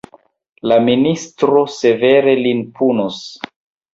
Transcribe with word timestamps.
La 0.71 0.77
ministro 0.85 1.61
severe 1.75 2.33
lin 2.41 2.63
punos. 2.79 3.21